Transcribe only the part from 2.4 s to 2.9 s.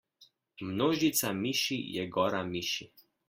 miš.